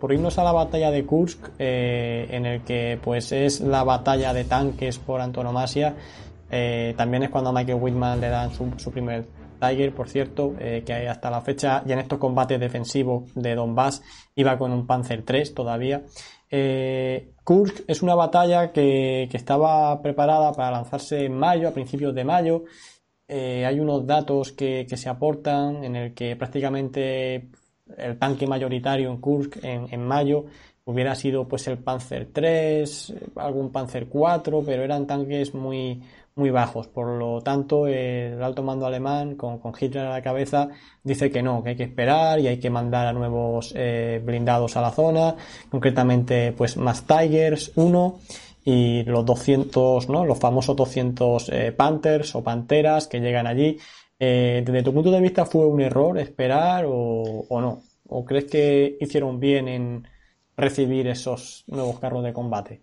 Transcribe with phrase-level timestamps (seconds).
[0.00, 4.32] Por irnos a la batalla de Kursk, eh, en el que pues es la batalla
[4.32, 5.94] de tanques por antonomasia,
[6.50, 9.24] eh, también es cuando a Michael Whitman le dan su, su primer
[9.60, 14.02] Tiger, por cierto, eh, que hasta la fecha y en estos combates defensivos de Donbass
[14.34, 16.02] iba con un Panzer 3 todavía.
[16.50, 22.14] Eh, Kursk es una batalla que, que, estaba preparada para lanzarse en mayo, a principios
[22.14, 22.64] de mayo.
[23.26, 27.48] Eh, hay unos datos que, que, se aportan en el que prácticamente
[27.96, 30.46] el tanque mayoritario en Kursk en, en mayo
[30.84, 36.02] hubiera sido pues el Panzer 3, algún Panzer 4, pero eran tanques muy,
[36.34, 36.88] muy bajos.
[36.88, 40.68] Por lo tanto, el alto mando alemán, con, con, Hitler a la cabeza,
[41.02, 44.76] dice que no, que hay que esperar y hay que mandar a nuevos eh, blindados
[44.76, 45.36] a la zona,
[45.70, 48.18] concretamente pues más Tigers 1
[48.64, 50.24] y los 200, ¿no?
[50.24, 53.78] Los famosos 200 eh, Panthers o Panteras que llegan allí.
[54.26, 57.82] Eh, desde tu punto de vista, ¿fue un error esperar o, no?
[58.08, 60.08] ¿O crees que hicieron bien en
[60.56, 62.80] recibir esos nuevos carros de combate?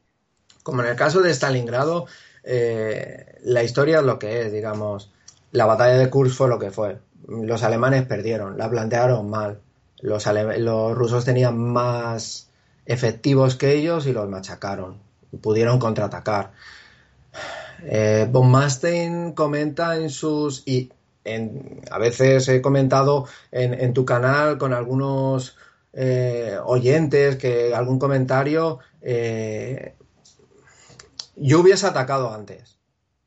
[0.61, 2.06] Como en el caso de Stalingrado,
[2.44, 5.11] eh, la historia es lo que es, digamos.
[5.52, 7.00] La batalla de Kursk fue lo que fue.
[7.28, 9.61] Los alemanes perdieron, la plantearon mal.
[10.00, 12.52] Los, los rusos tenían más
[12.86, 15.00] efectivos que ellos y los machacaron.
[15.42, 16.52] Pudieron contraatacar.
[17.83, 20.61] Eh, Von Mastein comenta en sus.
[20.67, 20.92] y
[21.23, 25.58] a veces he comentado en, tu canal con algunos
[25.94, 29.95] eh, oyentes que algún comentario eh,
[31.36, 32.80] yo hubiese atacado antes,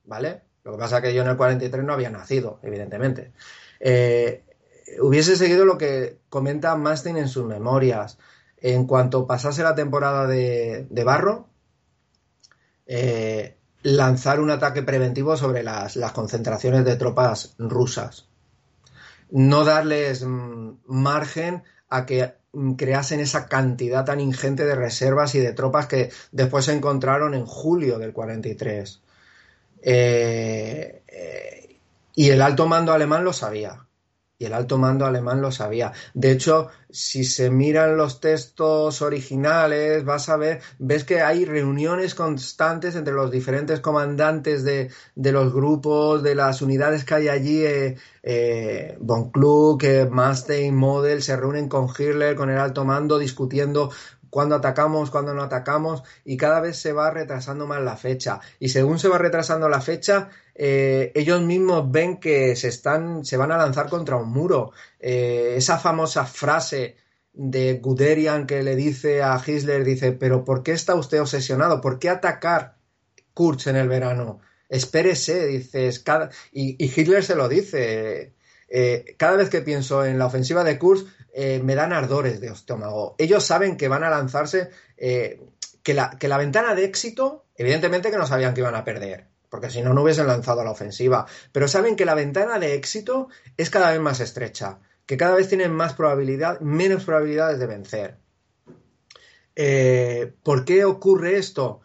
[0.04, 0.42] ¿vale?
[0.64, 3.32] Lo que pasa es que yo en el 43 no había nacido, evidentemente.
[3.80, 4.44] Eh,
[5.00, 8.18] hubiese seguido lo que comenta Mastin en sus memorias.
[8.58, 11.48] En cuanto pasase la temporada de, de barro,
[13.84, 18.26] lanzar un ataque preventivo sobre las, concentraciones de tropas rusas.
[19.30, 22.34] No darles mm, margen a que
[22.76, 27.44] creasen esa cantidad tan ingente de reservas y de tropas que después se encontraron en
[27.44, 29.02] julio del 43.
[29.82, 31.78] Eh, eh,
[32.14, 33.86] y el alto mando alemán lo sabía.
[34.36, 35.92] Y el alto mando alemán lo sabía.
[36.12, 42.14] De hecho, si se miran los textos originales, vas a ver, ves que hay reuniones
[42.14, 47.64] constantes entre los diferentes comandantes de, de los grupos, de las unidades que hay allí.
[47.64, 50.08] Eh, eh, Von Kluck, eh,
[50.72, 53.90] Model, se reúnen con Hitler, con el alto mando, discutiendo
[54.34, 58.40] cuándo atacamos, cuándo no atacamos, y cada vez se va retrasando más la fecha.
[58.58, 63.36] Y según se va retrasando la fecha, eh, ellos mismos ven que se están, se
[63.36, 64.72] van a lanzar contra un muro.
[64.98, 66.96] Eh, esa famosa frase
[67.32, 71.80] de Guderian que le dice a Hitler, dice, pero ¿por qué está usted obsesionado?
[71.80, 72.78] ¿Por qué atacar
[73.34, 74.40] Kurz en el verano?
[74.68, 76.30] Espérese, dices, cada...
[76.50, 78.34] y, Hitler se lo dice.
[78.68, 81.04] Eh, cada vez que pienso en la ofensiva de Kurz,
[81.36, 83.16] eh, me dan ardores de estómago.
[83.18, 85.42] Ellos saben que van a lanzarse, eh,
[85.82, 89.26] que, la, que la ventana de éxito, evidentemente que no sabían que iban a perder,
[89.50, 93.28] porque si no, no hubiesen lanzado la ofensiva, pero saben que la ventana de éxito
[93.56, 98.18] es cada vez más estrecha, que cada vez tienen más probabilidad, menos probabilidades de vencer.
[99.56, 101.80] Eh, ¿Por qué ocurre esto?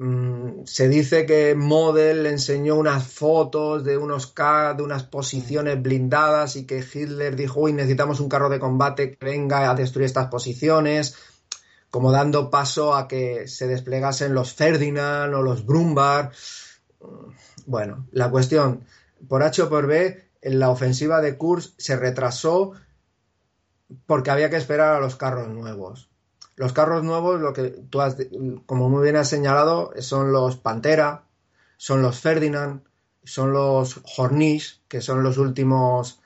[0.00, 6.54] Mm, se dice que Model le enseñó unas fotos de unos de unas posiciones blindadas
[6.54, 10.28] y que Hitler dijo, uy, necesitamos un carro de combate que venga a destruir estas
[10.28, 11.16] posiciones,
[11.90, 16.30] como dando paso a que se desplegasen los Ferdinand o los Brumbar.
[17.66, 18.84] Bueno, la cuestión,
[19.26, 22.72] por H o por B, en la ofensiva de Kursk se retrasó
[24.06, 26.08] porque había que esperar a los carros nuevos.
[26.58, 28.16] Los carros nuevos, lo que tú has,
[28.66, 31.22] como muy bien has señalado, son los Pantera,
[31.76, 32.82] son los Ferdinand,
[33.22, 36.20] son los Hornish, que son los últimos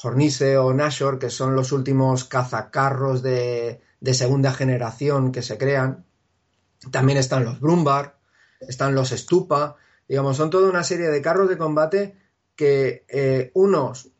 [0.00, 6.06] Hornice o Nashor, que son los últimos cazacarros de, de segunda generación que se crean.
[6.92, 8.20] También están los Brumbar,
[8.60, 9.74] están los Stupa,
[10.06, 12.16] digamos, son toda una serie de carros de combate
[12.54, 14.12] que eh, unos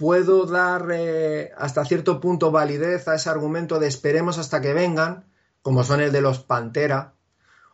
[0.00, 5.26] puedo dar eh, hasta cierto punto validez a ese argumento de esperemos hasta que vengan,
[5.60, 7.12] como son el de los Pantera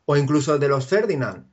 [0.07, 1.47] o incluso el de los Ferdinand.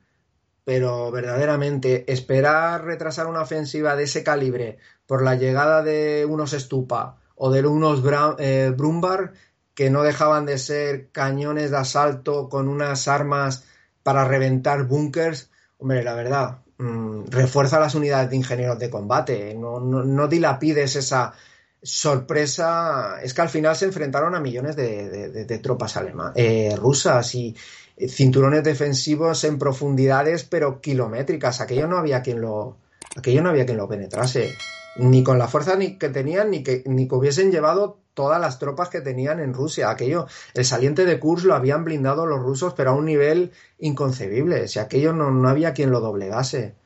[0.64, 7.18] Pero verdaderamente esperar retrasar una ofensiva de ese calibre por la llegada de unos Stupa
[7.36, 8.02] o de unos
[8.40, 9.34] eh, Brumbar
[9.74, 13.64] que no dejaban de ser cañones de asalto con unas armas
[14.02, 19.80] para reventar búnkers, hombre, la verdad, mm, refuerza las unidades de ingenieros de combate, no,
[19.80, 21.34] no, dilapides esa
[21.82, 23.20] sorpresa.
[23.22, 27.56] Es que al final se enfrentaron a millones de, tropas alemanas, eh, rusas y
[27.96, 31.60] eh, cinturones defensivos en profundidades pero kilométricas.
[31.60, 32.78] Aquello no había quien lo,
[33.16, 34.54] no había quien lo penetrase,
[34.96, 38.58] ni con la fuerza ni que tenían ni que, ni que hubiesen llevado todas las
[38.58, 39.90] tropas que tenían en Rusia.
[39.90, 44.68] Aquello, el saliente de Kursk lo habían blindado los rusos, pero a un nivel inconcebible.
[44.68, 46.76] Si aquello no, no había quien lo doblegase.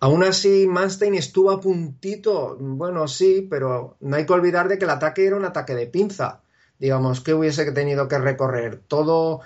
[0.00, 2.56] Aún así, Manstein estuvo a puntito.
[2.60, 5.86] Bueno, sí, pero no hay que olvidar de que el ataque era un ataque de
[5.86, 6.42] pinza.
[6.78, 9.40] Digamos, que hubiese tenido que recorrer todo,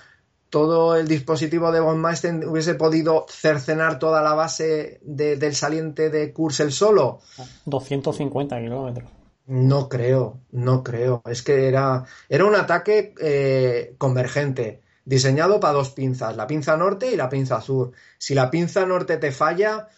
[0.49, 6.33] todo el dispositivo de von Manstein hubiese podido cercenar toda la base del saliente de
[6.33, 7.21] Kursk el solo.
[7.67, 9.20] 250 kilómetros.
[9.51, 11.23] No creo, no creo.
[11.29, 17.11] Es que era, era un ataque eh, convergente, diseñado para dos pinzas, la pinza norte
[17.11, 17.91] y la pinza sur.
[18.17, 19.89] Si la pinza norte te falla,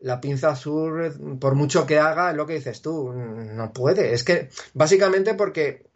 [0.00, 4.14] la pinza sur, por mucho que haga, es lo que dices tú, no puede.
[4.14, 5.90] Es que básicamente porque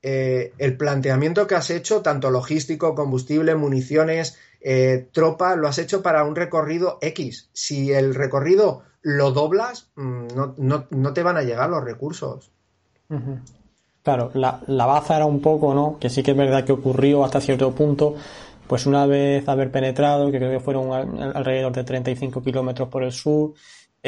[0.00, 6.02] eh, el planteamiento que has hecho, tanto logístico, combustible, municiones, eh, tropa, lo has hecho
[6.02, 7.50] para un recorrido X.
[7.52, 10.26] Si el recorrido lo doblas, mm,
[10.56, 12.50] no, te van a llegar los recursos.
[14.02, 15.98] Claro, la, baza era un poco, ¿no?
[15.98, 18.14] Que sí que es verdad que ocurrió hasta cierto punto,
[18.66, 20.92] pues una vez haber penetrado, que creo que fueron
[21.36, 23.54] alrededor de 35 kilómetros por el sur,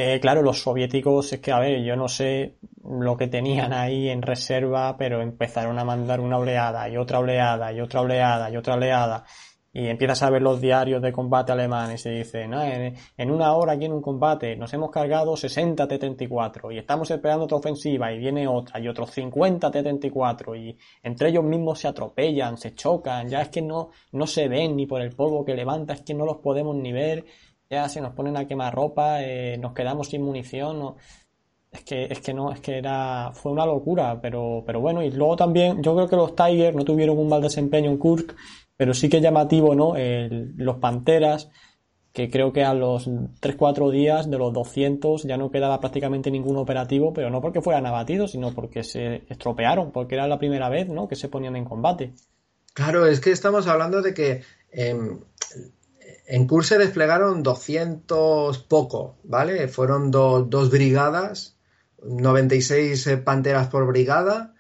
[0.00, 4.09] eh, claro, los soviéticos, es que, a ver, yo no sé lo que tenían ahí
[4.09, 8.56] en reserva, pero empezaron a mandar una oleada y otra oleada y otra oleada y
[8.56, 9.25] otra oleada
[9.78, 13.84] y empiezas a ver los diarios de combate alemanes y dicen, en, una hora aquí
[13.84, 18.48] en un combate nos hemos cargado 60 T-34 y estamos esperando otra ofensiva y viene
[18.48, 23.50] otra y otros 50 T-34 y entre ellos mismos se atropellan, se chocan, ya es
[23.50, 26.38] que no, no se ven ni por el polvo que levanta, es que no los
[26.38, 27.25] podemos ni ver,
[27.70, 30.96] ya se nos ponen a quemar ropa, eh, nos quedamos sin munición,
[31.70, 35.12] es que, es que no, es que era, fue una locura, pero, pero bueno, y
[35.12, 38.32] luego también, yo creo que los Tigers no tuvieron un mal desempeño en Kursk,
[38.78, 39.94] pero sí que llamativo, ¿no?
[40.56, 41.50] los Panteras,
[42.12, 46.56] que creo que a los 3-4 días de los 200 ya no quedaba prácticamente ningún
[46.56, 50.88] operativo, pero no porque fueran abatidos, sino porque se estropearon, porque era la primera vez,
[50.88, 51.08] ¿no?
[51.08, 52.14] Que se ponían en combate.
[52.72, 55.19] Claro, es que estamos hablando de que em,
[56.26, 59.66] en Kursk se desplegaron 200 poco, ¿vale?
[59.66, 61.58] Fueron dos brigadas,
[62.02, 64.54] 96 eh, panteras por brigada,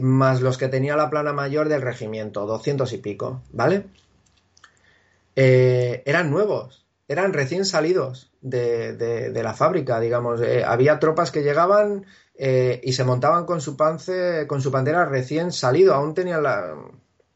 [0.00, 3.86] más los que tenía la plana mayor del regimiento, 200 y pico, ¿vale?
[5.36, 10.40] Eh, eran nuevos, eran recién salidos de, la fábrica, digamos.
[10.42, 12.06] Eh, había tropas que llegaban
[12.36, 15.94] eh, y se montaban con su pance, con su pantera recién salido.
[15.94, 16.76] Aún tenían la.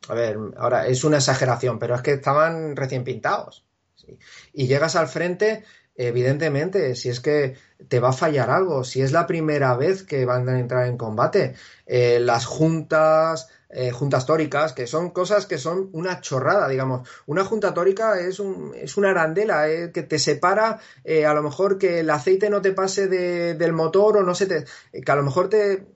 [0.09, 3.65] A ver, ahora es una exageración, pero es que estaban recién pintados.
[4.53, 5.65] Y llegas al frente
[5.97, 7.57] evidentemente, si es que
[7.89, 10.97] te va a fallar algo, si es la primera vez que van a entrar en
[10.97, 11.55] combate,
[11.87, 17.09] eh, las juntas, eh, juntas tóricas, que son cosas que son una chorrada, digamos.
[17.27, 20.81] Una junta tórica es, un, es una arandela eh, que te separa,
[21.27, 24.65] a lo mejor que el aceite no te pase del motor o no se te.
[24.93, 25.87] que a lo mejor te,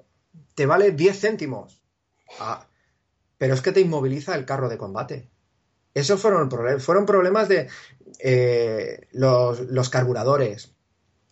[0.55, 1.81] te vale 10 céntimos.
[2.39, 2.67] Ah,
[3.39, 5.29] pero es que te inmoviliza el carro de combate.
[5.99, 6.51] Esos fueron,
[6.81, 7.69] fueron problemas de
[8.21, 10.75] eh, los, carburadores.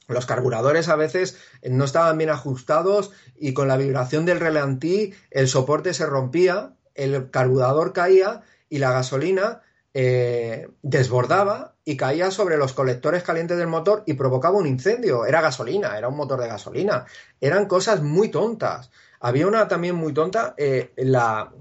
[0.09, 1.37] Los carburadores a veces
[1.69, 7.31] no estaban bien ajustados y con la vibración del relantí el soporte se rompía, el
[7.31, 9.63] carburador caía y la gasolina
[9.95, 15.27] eh, desbordaba y caía sobre los colectores calientes del motor y provocaba un incendio.
[15.27, 17.07] Era gasolina, era un motor de gasolina.
[17.41, 18.91] Eran cosas muy tontas.
[19.19, 21.53] Había una también muy tonta, eh, la,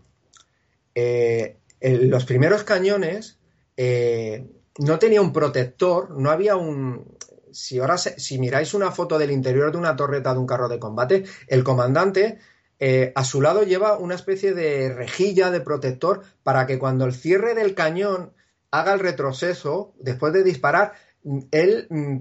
[1.93, 3.39] los primeros cañones
[3.77, 7.17] eh, no tenía un protector, no había un...
[7.51, 10.79] Si ahora si miráis una foto del interior de una torreta de un carro de
[10.79, 12.39] combate, el comandante
[12.79, 17.13] eh, a su lado lleva una especie de rejilla de protector para que cuando el
[17.13, 18.33] cierre del cañón
[18.71, 20.93] haga el retroceso, después de disparar,
[21.51, 22.17] él mm,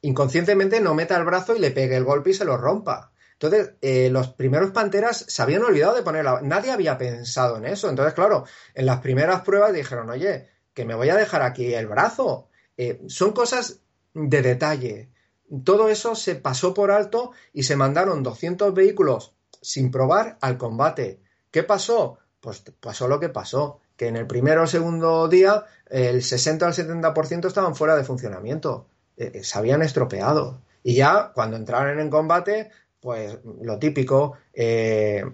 [0.00, 3.09] inconscientemente no meta el brazo y le pegue el golpe y se lo rompa.
[3.40, 6.40] Entonces, eh, los primeros Panteras se habían olvidado de ponerla.
[6.42, 7.88] Nadie había pensado en eso.
[7.88, 8.44] Entonces, claro,
[8.74, 12.50] en las primeras pruebas dijeron, oye, que me voy a dejar aquí el brazo.
[12.76, 13.80] Eh, son cosas
[14.12, 15.10] de detalle.
[15.64, 21.22] Todo eso se pasó por alto y se mandaron 200 vehículos sin probar al combate.
[21.50, 22.18] ¿Qué pasó?
[22.40, 26.74] Pues pasó lo que pasó, que en el primero o segundo día el 60 al
[26.74, 30.60] 70% estaban fuera de funcionamiento, eh, se habían estropeado.
[30.82, 35.24] Y ya cuando entraron en combate, pues lo típico, eh,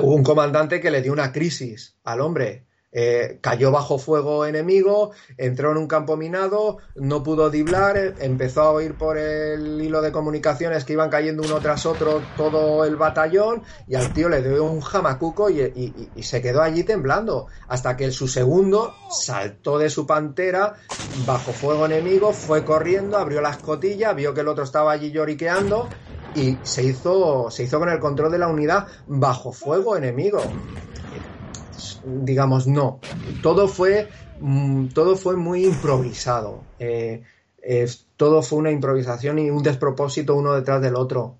[0.00, 2.64] hubo un comandante que le dio una crisis al hombre.
[2.98, 8.62] Eh, cayó bajo fuego enemigo, entró en un campo minado, no pudo diblar, eh, empezó
[8.62, 12.96] a oír por el hilo de comunicaciones que iban cayendo uno tras otro todo el
[12.96, 18.10] batallón y al tío le dio un jamacuco y, se quedó allí temblando hasta que
[18.12, 20.76] su segundo saltó de su pantera
[21.26, 25.90] bajo fuego enemigo, fue corriendo, abrió la escotilla, vio que el otro estaba allí lloriqueando
[26.36, 30.40] y se hizo, se hizo con el control de la unidad bajo fuego enemigo
[32.06, 33.00] digamos, no.
[33.42, 34.08] Todo fue,
[34.40, 36.62] mm, todo fue muy improvisado.
[36.78, 37.22] Eh,
[38.16, 41.38] todo fue una improvisación y un despropósito uno detrás del otro.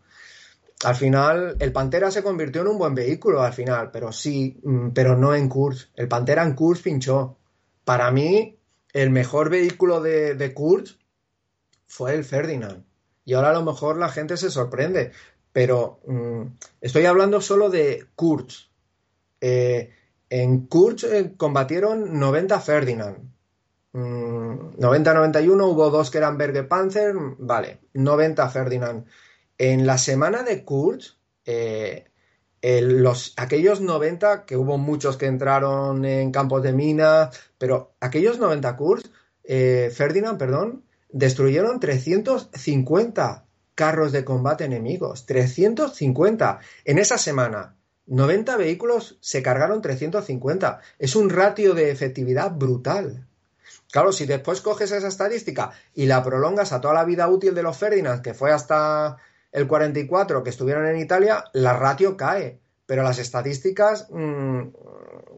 [0.85, 4.91] Al final, el Pantera se convirtió en un buen vehículo al final, pero sí, mm,
[4.91, 5.91] pero no en Kurz.
[5.95, 7.39] El Pantera en Kurz pinchó.
[7.85, 8.59] Para mí,
[8.93, 10.99] el mejor vehículo de, de Kurz
[11.87, 12.85] fue el Ferdinand.
[13.27, 15.13] Y ahora a lo mejor la gente se sorprende,
[15.53, 16.43] pero mm,
[16.81, 18.71] estoy hablando solo de Kurz.
[19.41, 19.91] Eh,
[20.31, 23.19] en Kurz eh, combatieron 90 Ferdinand.
[23.93, 29.07] 90-91 mm, hubo dos que eran Berge Panzer, vale, 90 Ferdinand.
[29.59, 32.05] En la semana de Kurz, eh,
[32.63, 38.77] los, aquellos 90, que hubo muchos que entraron en campos de mina, pero aquellos 90
[38.77, 39.11] Kurz,
[39.45, 40.85] eh, Ferdinand, perdón,
[41.17, 43.45] destruyeron 350
[43.75, 45.25] carros de combate enemigos.
[45.25, 47.75] 350 en esa semana.
[48.07, 50.81] 90 vehículos se cargaron 350.
[50.99, 53.27] Es un ratio de efectividad brutal.
[53.91, 57.63] Claro, si después coges esa estadística y la prolongas a toda la vida útil de
[57.63, 59.17] los Ferdinand, que fue hasta
[59.53, 62.61] el 44 que estuvieron en Italia, la ratio cae.
[62.85, 64.69] Pero las estadísticas, mm,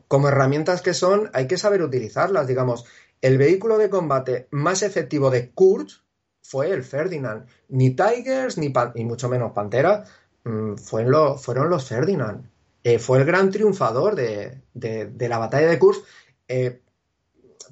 [0.09, 2.49] como herramientas que son, hay que saber utilizarlas.
[2.49, 2.85] Digamos,
[3.21, 6.03] el vehículo de combate más efectivo de Kurz
[6.43, 7.47] fue el Ferdinand.
[7.69, 8.73] Ni Tigers, ni,
[9.05, 10.05] mucho menos Pantera,
[10.45, 12.49] mm, fueron los Ferdinand.
[12.85, 16.03] Eh, fue el gran triunfador de, la batalla de Kursk.
[16.47, 16.81] Eh,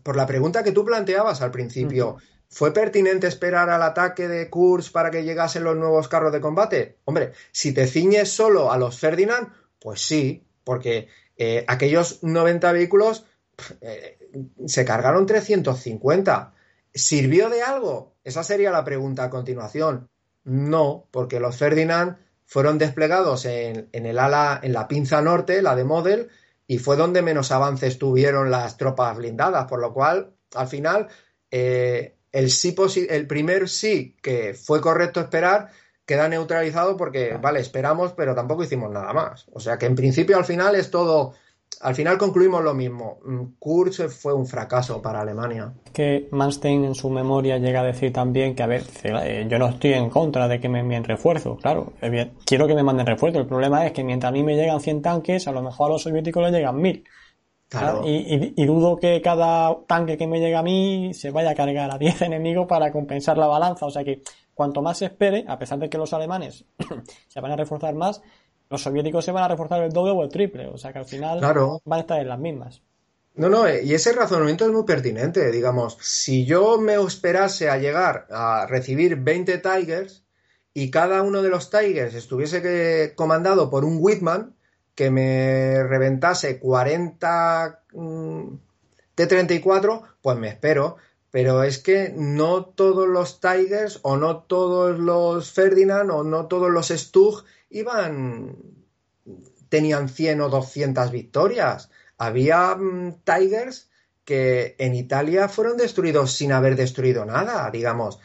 [0.03, 2.17] por la pregunta que tú planteabas al principio,
[2.49, 6.99] ¿fue pertinente esperar al ataque de Kursk para que llegasen los nuevos carros de combate?
[7.05, 9.49] Hombre, si te ciñes solo a los Ferdinand,
[9.79, 13.25] pues sí, porque eh, aquellos 90 vehículos
[14.67, 16.55] se cargaron 350.
[16.93, 18.15] ¿Sirvió de algo?
[18.25, 20.09] Esa sería la pregunta a continuación.
[20.45, 25.85] No, porque los Ferdinand fueron desplegados en, el ala, en la pinza norte, la de
[25.85, 26.29] Model,
[26.67, 31.09] y fue donde menos avances tuvieron las tropas blindadas, por lo cual, al final,
[31.51, 32.75] eh, el, sí
[33.11, 35.71] el primer sí que fue correcto esperar
[36.07, 39.47] queda neutralizado porque, vale, esperamos, pero tampoco hicimos nada más.
[39.53, 41.35] O sea que en principio al final es todo
[41.81, 43.19] al final concluimos lo mismo.
[43.25, 45.73] Mm, Kurz fue un fracaso para Alemania.
[45.93, 49.69] Que Manstein en su memoria llega a decir también que, a ver, eh, yo no
[49.69, 51.93] estoy en contra de que me envíen refuerzos, claro,
[52.45, 53.41] quiero que me manden refuerzos.
[53.41, 55.93] El problema es que mientras a mí me llegan 100 tanques, a lo mejor a
[55.95, 57.05] los soviéticos les llegan 1000.
[57.69, 58.03] Claro.
[58.05, 61.99] Y, dudo que cada tanque que me llega a mí se vaya a cargar a
[61.99, 63.87] 10 enemigos para compensar la balanza.
[63.87, 64.23] O sea que
[64.55, 66.65] cuanto más se espere, a pesar de que los alemanes
[67.29, 68.23] se van a reforzar más,
[68.71, 71.05] los soviéticos se van a reforzar el doble o el triple, o sea que al
[71.05, 72.83] final van a estar en las mismas.
[73.35, 78.27] No, no, y ese razonamiento es muy pertinente, digamos, si yo me esperase a llegar
[78.31, 80.25] a recibir 20 Tigers
[80.73, 84.55] y cada uno de los Tigers estuviese comandado por un Whitman
[84.95, 88.55] que me reventase 40 mm,
[89.15, 90.97] T-34, pues me espero,
[91.31, 96.71] pero es que no todos los Tigers o no todos los Ferdinand o no todos
[96.71, 98.57] los Stug iban,
[99.69, 101.91] tenían 100 o 200 victorias.
[102.19, 103.91] Había mm, Tigers
[104.25, 108.19] que en Italia fueron destruidos sin haber destruido nada, digamos.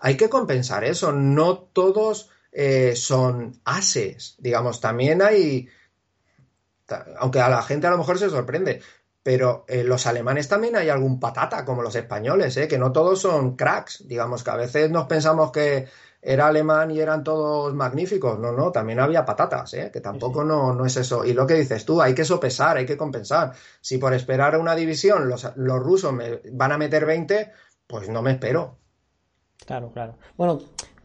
[0.00, 5.68] Hay que compensar eso, no todos eh, son ases, digamos, también hay,
[7.18, 8.82] aunque a la gente a lo mejor se sorprende,
[9.22, 12.68] pero en los alemanes también hay algún patata, como los españoles, ¿eh?
[12.68, 15.88] que no todos son cracks, digamos que a veces nos pensamos que
[16.22, 18.38] era alemán y eran todos magníficos.
[18.38, 19.90] No, no, también había patatas, ¿eh?
[19.92, 21.24] que tampoco No, no es eso.
[21.24, 23.52] Y lo que dices tú, hay que sopesar, hay que compensar.
[23.80, 27.52] Si por esperar una división los, rusos me van a meter 20,
[27.86, 28.76] pues no me espero.
[29.66, 30.16] Claro, claro.
[30.36, 30.60] Bueno,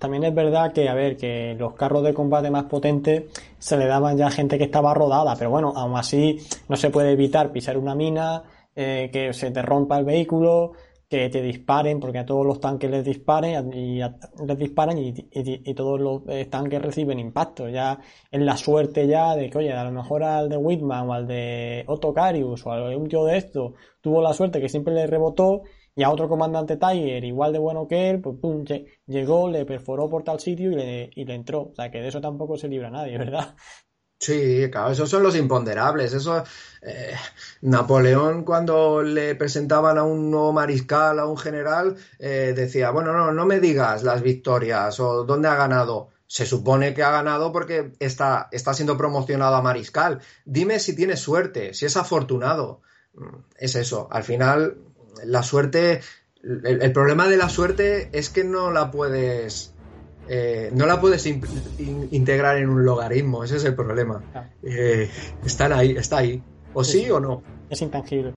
[0.05, 3.23] también es verdad que, a ver, que los carros de combate más potentes
[3.57, 6.37] se le daban ya a gente que estaba rodada, pero bueno, aún así
[6.69, 8.43] no se puede evitar pisar una mina,
[8.75, 10.73] eh, que se te rompa el vehículo,
[11.09, 15.99] que te disparen, porque a todos los tanques les disparen y les disparan y, todos
[15.99, 17.67] los eh, tanques reciben impacto.
[17.67, 17.97] Ya
[18.29, 21.25] es la suerte ya de que, oye, a lo mejor al de Whitman o al
[21.25, 25.07] de Otto Carius o a un tío de esto tuvo la suerte que siempre le
[25.07, 25.63] rebotó
[25.95, 28.65] y a otro comandante Tiger, igual de bueno que él, pues pum,
[29.07, 31.61] llegó, le perforó por tal sitio y le, y le entró.
[31.71, 33.55] O sea que de eso tampoco se libra nadie, ¿verdad?
[34.19, 36.13] Sí, claro, esos son los imponderables.
[36.13, 36.43] Eso,
[36.81, 37.13] eh,
[37.61, 43.31] Napoleón, cuando le presentaban a un nuevo mariscal, a un general, eh, decía, bueno, no,
[43.31, 46.09] no me digas las victorias o dónde ha ganado.
[46.27, 50.21] Se supone que ha ganado porque está, está siendo promocionado a mariscal.
[50.45, 52.81] Dime si tiene suerte, si es afortunado.
[53.13, 54.07] Mm, es eso.
[54.11, 54.77] Al final,
[55.23, 56.01] la suerte,
[56.43, 59.75] el problema de la suerte es que no la puedes
[60.27, 64.23] eh, no la puedes integrar en un logaritmo, ese es el problema.
[64.63, 65.09] Eh,
[65.45, 66.41] están ahí, está ahí.
[66.73, 67.43] O sí o no.
[67.69, 68.33] Es intangible.